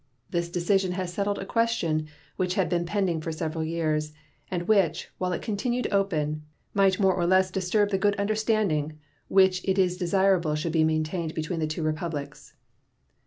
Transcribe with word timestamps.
This 0.31 0.49
decision 0.49 0.93
has 0.93 1.13
settled 1.13 1.37
a 1.37 1.45
question 1.45 2.07
which 2.35 2.55
had 2.55 2.69
been 2.69 2.87
pending 2.87 3.21
for 3.21 3.31
several 3.31 3.63
years, 3.63 4.13
and 4.49 4.67
which, 4.67 5.11
while 5.19 5.31
it 5.31 5.43
continued 5.43 5.87
open, 5.91 6.41
might 6.73 6.99
more 6.99 7.13
or 7.13 7.27
less 7.27 7.51
disturb 7.51 7.91
the 7.91 7.99
good 7.99 8.15
understanding 8.19 8.97
which 9.27 9.61
it 9.63 9.77
is 9.77 9.97
desirable 9.97 10.55
should 10.55 10.73
be 10.73 10.83
maintained 10.83 11.35
between 11.35 11.59
the 11.59 11.67
two 11.67 11.83
Republics. 11.83 12.55